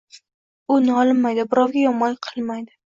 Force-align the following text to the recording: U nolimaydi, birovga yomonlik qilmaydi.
U 0.77 0.79
nolimaydi, 0.87 1.47
birovga 1.55 1.87
yomonlik 1.87 2.29
qilmaydi. 2.35 2.79